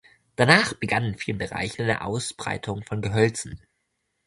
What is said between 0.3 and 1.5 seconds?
Danach begann in vielen